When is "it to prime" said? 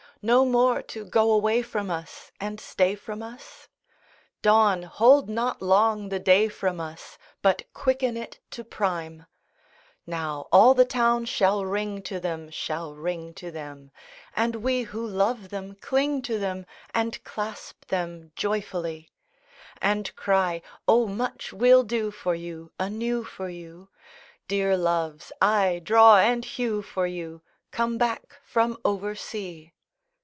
8.15-9.21